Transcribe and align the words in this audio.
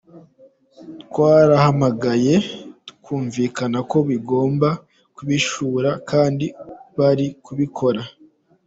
Twarabahamagaye, 1.03 2.35
twumvikana 3.01 3.79
ko 3.89 3.97
bagomba 4.09 4.69
kubishyura 5.15 5.89
kandi 6.09 6.45
bari 6.97 7.27
kubikora. 7.45 8.01